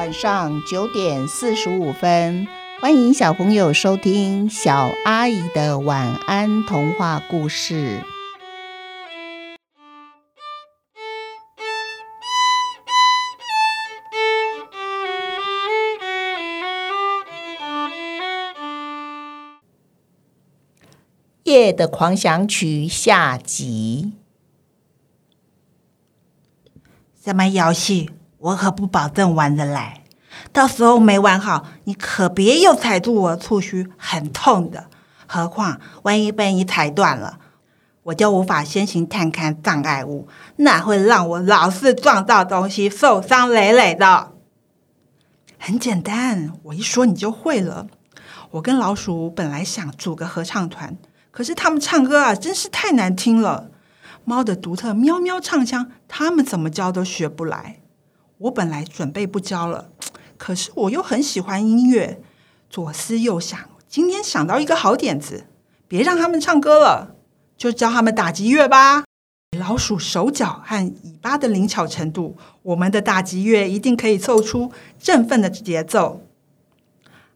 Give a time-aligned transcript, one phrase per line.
[0.00, 2.48] 晚上九点四十五分，
[2.80, 8.02] 欢迎小朋友收听小阿姨的晚安童话故事。
[21.42, 24.12] 夜的狂想曲下集。
[27.22, 28.08] 什么游戏？
[28.40, 30.02] 我可不保证玩得来。
[30.52, 34.86] 到时候没玩好，你可别又踩住我触须，很痛的。
[35.26, 37.38] 何况万一被你踩断了，
[38.04, 40.26] 我就无法先行探看障碍物，
[40.56, 44.32] 那会让我老是撞到东西，受伤累累的。
[45.58, 47.86] 很简单，我一说你就会了。
[48.52, 50.96] 我跟老鼠本来想组个合唱团。
[51.30, 53.70] 可是他们唱歌啊，真是太难听了。
[54.24, 57.79] 猫的独特喵喵唱腔，他们怎么教都学不来。
[58.40, 59.90] 我本来准备不教了，
[60.38, 62.22] 可是我又很喜欢音乐，
[62.70, 65.44] 左思右想，今天想到一个好点子，
[65.86, 67.16] 别让他们唱歌了，
[67.58, 69.04] 就教他们打击乐吧。
[69.58, 76.26] 老鼠手脚和尾巴的灵巧程度，我们的打击乐一定可以奏出振奋的节奏。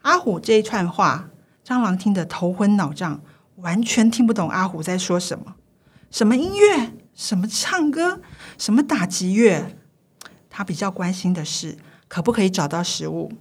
[0.00, 1.28] 阿虎这一串话，
[1.66, 3.20] 蟑螂听得头昏脑胀。
[3.56, 5.54] 完全听不懂阿虎在说什么，
[6.10, 8.20] 什么音乐，什么唱歌，
[8.58, 9.76] 什么打击乐。
[10.56, 13.32] 他比较关心的是，可不可以找到食物？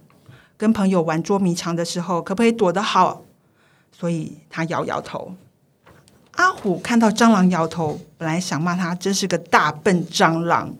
[0.56, 3.22] 跟朋友玩捉迷藏的时候，可不可以躲得好？
[3.92, 5.36] 所以他摇摇头。
[6.32, 10.74] 阿虎看到蟑螂摇头，本来想骂他真是个大笨蟑螂，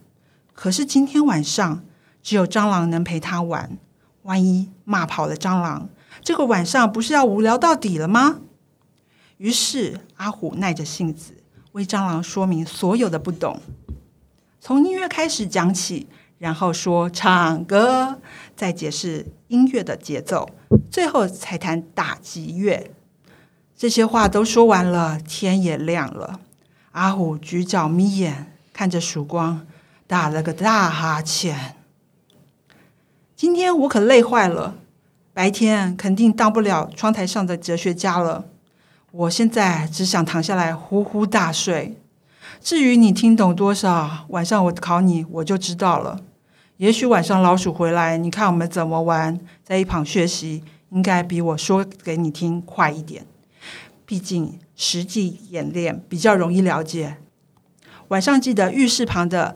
[0.52, 1.84] 可是今天晚上
[2.20, 3.78] 只有蟑螂能陪他玩。
[4.22, 5.88] 万一骂跑了蟑螂，
[6.20, 8.40] 这个晚上不是要无聊到底了吗？
[9.36, 11.34] 于是阿虎耐着性子
[11.70, 13.60] 为蟑螂说明所有的不懂，
[14.60, 16.08] 从音乐开始讲起，
[16.44, 18.20] 然后说唱歌，
[18.54, 20.46] 再解释音乐的节奏，
[20.90, 22.90] 最后才谈打击乐。
[23.74, 26.40] 这些话都说完了，天也亮了。
[26.92, 29.66] 阿虎举脚眯眼，看着曙光，
[30.06, 31.76] 打了个大哈欠。
[33.34, 34.74] 今天我可累坏了，
[35.32, 38.44] 白天肯定当不了窗台上的哲学家了。
[39.12, 41.98] 我现在只想躺下来呼呼大睡。
[42.60, 46.20] 至于你听懂多少，晚上我考你，我就知道了。
[46.78, 53.24] 也许晚上老鼠回来，你看我们怎么玩，在一旁学习，应该比我说给你听快一点。
[54.04, 57.18] 毕竟实际演练比较容易了解。
[58.08, 59.54] 晚上记得浴室旁的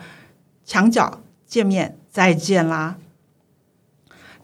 [0.65, 2.97] 墙角见面，再见啦。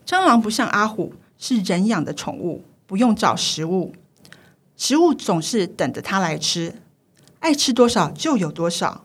[0.04, 3.94] 蟑螂不像阿虎，是人养的宠物，不用找食物。
[4.76, 6.82] 食物总是等着它来吃，
[7.38, 9.04] 爱吃多少就有多少。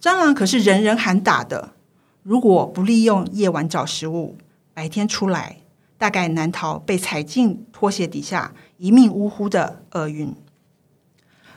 [0.00, 1.74] 蟑螂可是人人喊打的，
[2.26, 4.36] 如果不利用夜晚找食物，
[4.74, 5.58] 白天出来，
[5.96, 10.34] 大概难逃被踩进拖鞋底下一命呜呼的厄运。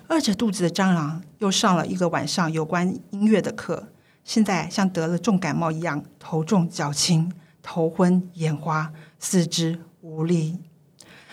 [0.09, 3.88] 饿着肚子的蟑螂又上了一个晚上有关音乐的课，
[4.24, 7.31] 现在像得了重感冒一样，头重脚轻，
[7.63, 10.59] 头昏眼花，四肢无力。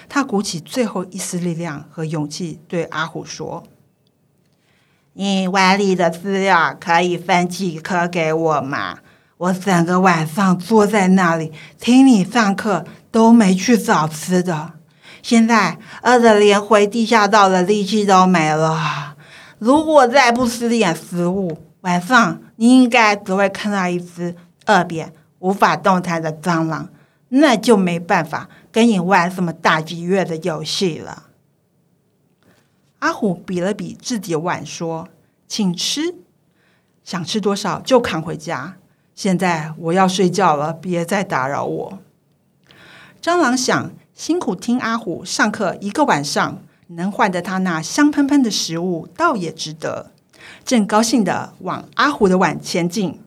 [0.08, 3.64] 他鼓起最后一丝力量和勇气，对阿虎说
[5.12, 9.00] ：“你碗里的饲料可以分几颗给我吗？
[9.38, 14.72] 我整个晚上坐在那里听你上课，都没去找吃的，
[15.22, 19.16] 现在饿得连回地下道的力气都没了。
[19.58, 24.34] 如果再不吃点食物，晚上你应该只会看到一只
[24.66, 26.88] 饿扁、无法动弹的蟑螂，
[27.28, 31.28] 那就没办法。”跟你玩什么大几月的游戏了？
[32.98, 35.08] 阿虎比了比自己的碗，说
[35.48, 36.14] ：“请吃，
[37.02, 38.76] 想吃多少就扛回家。
[39.16, 41.98] 现在我要睡觉了，别再打扰我。”
[43.20, 50.12] 蟑螂想：辛苦听阿虎上课一个晚上，能换得他那香喷喷的食物，倒也值得。
[50.64, 53.20] 正高兴的往阿虎的碗前进。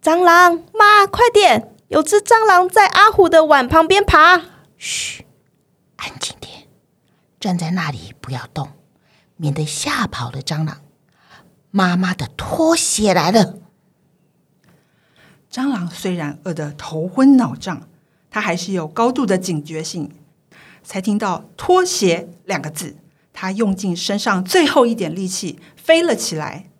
[0.00, 1.72] 蟑螂妈，快点！
[1.88, 4.42] 有只蟑螂在阿虎的碗旁边爬。
[4.78, 5.24] 嘘，
[5.96, 6.68] 安静点，
[7.40, 8.68] 站在那里不要动，
[9.36, 10.82] 免得吓跑了蟑螂。
[11.72, 13.54] 妈妈的拖鞋来了。
[15.50, 17.88] 蟑螂虽然饿得头昏脑胀，
[18.30, 20.10] 它还是有高度的警觉性。
[20.82, 22.96] 才听到“拖鞋”两个字，
[23.32, 26.70] 它用尽身上最后一点力气飞了起来，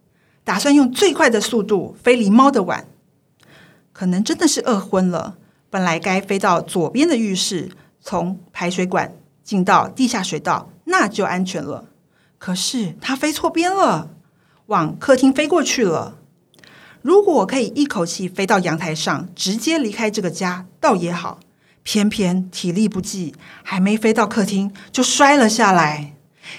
[0.45, 2.87] 打算用最快的速度飞离猫的碗。
[3.93, 5.37] 可能真的是饿昏了，
[5.69, 11.87] 本来该飞到左边的浴室，从排水管进到地下水道，那就安全了。
[12.39, 14.11] 可是它飞错边了，
[14.67, 16.20] 往客厅飞过去了。
[17.03, 21.41] 如果我可以一口气飞到阳台上，直接离开这个家，倒也好。
[21.83, 26.15] 偏偏体力不济，还没飞到客厅就摔了下来，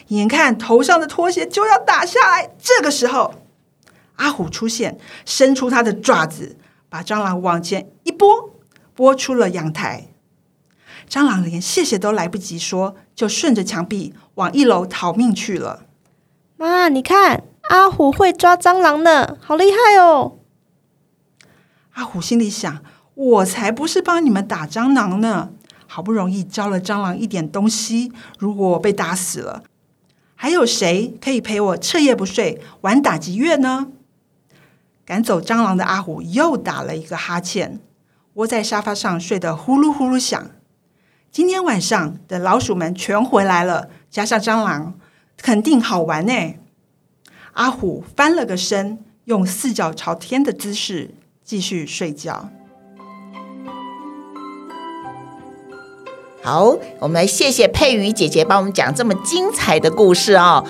[0.07, 2.49] 眼看头上的拖鞋就要打下来。
[2.57, 3.35] 这个时候，
[4.15, 6.57] 阿虎出现，伸出他的爪子，
[6.89, 8.49] 把蟑螂往前一拨，
[8.95, 10.07] 拨出了阳台。
[11.07, 15.85] 蟑螂连谢谢都来不及说，就顺着墙壁往一楼逃命去了。
[16.57, 20.39] 妈，你看，阿虎会抓蟑螂呢，好厉害哦！
[21.93, 22.83] 阿虎心里想：
[23.13, 25.51] 我才不是帮你们打蟑螂呢，
[25.87, 29.63] 好不容易教了蟑螂一点东西，如果我被打死了，
[30.35, 33.87] 还有谁可以陪我彻夜不睡玩打击乐呢？
[35.05, 37.79] 赶走蟑螂的阿虎又打了一个哈欠，
[38.33, 40.51] 窝在沙发上睡得呼噜呼噜响。
[41.31, 44.99] 今天晚上等老鼠们全回来了，加上蟑螂，
[45.37, 46.55] 肯定好玩呢。
[47.53, 51.11] 阿虎翻了个身，用四脚朝天的姿势
[51.43, 52.49] 继续睡觉。
[56.43, 60.65] 好，我们来谢谢佩瑜姐姐帮我们讲这么精彩的故事哦。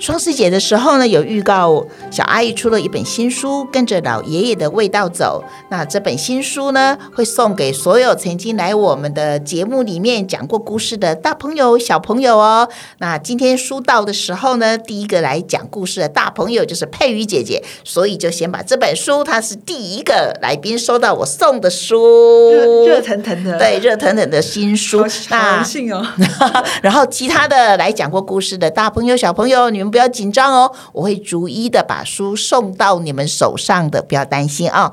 [0.00, 5.44] 双十节的时候呢，有预告小阿姨出了一本新书，跟着老爷爷的味道走。
[5.68, 12.66] 那这本新书呢，会送给所有曾经来我们的节目里面讲过故事的大朋友、小朋友哦。
[12.96, 25.04] 那今天书到的时候呢，第一个来讲故事的大朋友就是佩瑜姐姐，所以就先把这本书，她是第一个来宾收到我送的书，热热腾腾的，对，热腾腾的新书。
[25.28, 26.02] 好荣幸哦。
[26.80, 29.89] 然后其他的来讲过故事的大朋友、小朋友，你们。
[29.90, 34.92] 不要紧张哦，我会逐一的把书送到你们手上的，不要担心啊。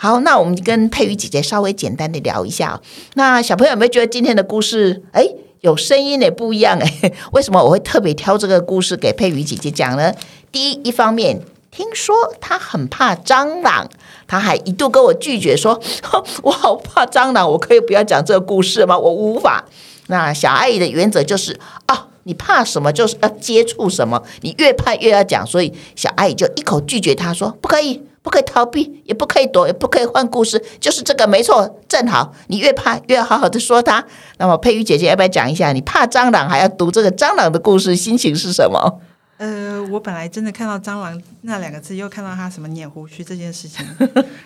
[0.00, 2.80] 好，那我们跟佩瑜姐姐稍微简单的聊一下。
[3.14, 5.26] 那小朋友有没有觉得今天的故事，哎，
[5.62, 7.12] 有声音也不一样哎？
[7.32, 10.14] 为什么我会特别挑这个故事给佩瑜姐姐讲呢？
[10.52, 11.42] 第一，一方面
[11.72, 13.88] 听说她很怕蟑螂，
[14.28, 15.80] 她还一度跟我拒绝说，
[16.44, 18.96] 我好怕蟑螂，我可以不要讲这个故事吗？
[18.96, 19.64] 我无法。
[20.06, 22.07] 那小阿姨的原则就是啊。
[22.28, 24.22] 你怕什么，就是要接触什么。
[24.42, 32.34] 你越怕越要讲，所以小阿姨就一口拒绝他说：“不可以，不可以逃避，也不可以躲，也不可以换故事，就是这个没错，正好。
[32.48, 34.04] 你越怕越要好好的说他。
[34.36, 39.00] 那么佩瑜姐姐要不要讲一下，你怕蟑螂还要读这个蟑螂的故事，心情是什么？
[39.38, 43.86] 呃，我本来真的看到蟑螂那两个字，又看到他什么捻胡须这件事情，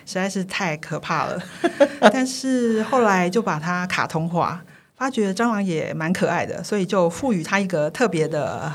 [0.05, 1.37] 实在是太可怕了。
[2.13, 4.61] 但是后来就把它卡通化。
[4.95, 8.71] 发觉蟑螂也蛮可爱的，所以就赋予它一个特别的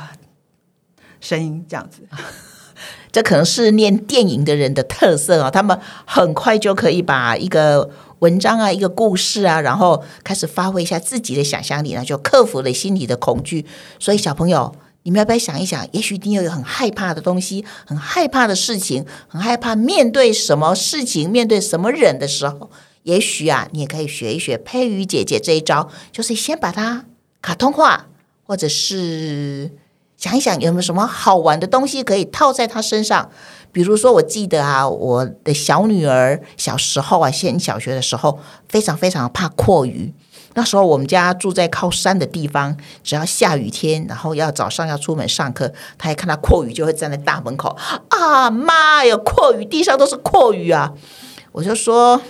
[1.21, 2.03] 声音，这样子。
[3.11, 13.65] 这可能是念电影的人的特色啊，他们很快就可以把一个文章啊、一个故事啊，然后开始发挥一下自己的想象力呢，就克服了心里的恐惧。
[13.99, 14.73] 所以小朋友，
[15.05, 15.89] 你们要不要想一想？
[15.93, 22.71] 也许你有很害怕的东西，很害怕的事情，很害怕面对什么事情、面对什么人的时候。
[23.09, 27.07] 也许啊，你也可以学一学佩瑜姐姐这一招，就是先把它
[27.41, 28.09] 卡通化，
[28.47, 29.71] 或者是
[30.19, 33.31] 想一想有没有什么好玩的东西可以套在她身上。
[33.73, 38.39] 比如说，我记得啊，我的小女儿小时候啊，先小学的时候，
[38.69, 40.13] 非常非常怕阔鱼。
[40.53, 47.75] 那时候我们家住在靠山的地方，只要下雨天，然后要早上要出门上课，她一看到阔鱼就会站在大门口
[48.11, 50.93] 啊，妈呀，阔鱼，地上都是阔鱼啊！
[51.53, 52.21] 我就说。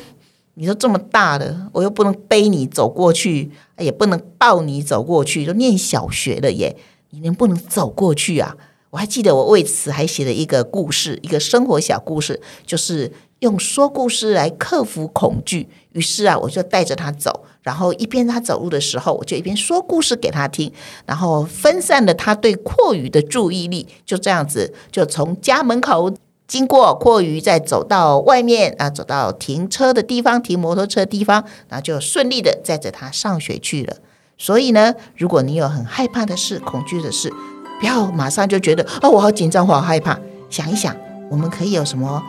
[0.59, 6.77] 你说这么大的，我又不能背你走过去，也不能抱你走过去，都念小学了耶，
[7.11, 8.57] 你能不能走过去啊？
[8.91, 15.69] 我还记得我为此还写了一个故事，一个生活小故事，就是用说故事来克服恐惧。
[15.93, 20.73] 于是啊，我就带着他走，然后一边他走路的时候，我就一边说故事给他听，
[21.07, 23.87] 然后分散了他对阔语的注意力。
[24.05, 26.13] 就这样子，就从家门口。
[26.49, 33.99] 经过阔鱼，再走到外面啊，走到停车的地方，停摩托车的地方，那就顺利的载着他上学去了。
[34.39, 37.31] 所以呢，如果你有很害怕的事、恐惧的事，
[37.79, 40.19] 不要马上就觉得哦，我好紧张，我好害怕。
[40.49, 40.97] 想一想，
[41.31, 42.23] 我们可以有什么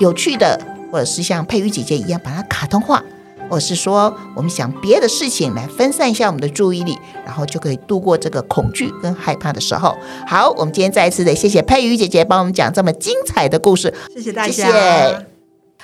[0.00, 0.60] 有趣的，
[0.90, 3.00] 或者是像佩玉姐姐一样，把它卡通化。
[3.50, 9.94] 或是说，我们想别的事情来分散一下我们的注意力，然后就可以度过这个恐惧跟害怕的时候。
[10.26, 15.24] 好，我们今天再一次的谢谢佩瑜姐姐帮我们讲这么精彩的故事，谢谢大家。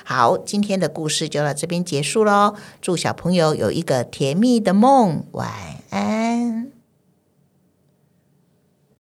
[0.05, 2.53] 好，今天的故事就到这边结束喽。
[2.81, 5.49] 祝小朋友有一个甜蜜的梦，晚
[5.89, 6.76] 安。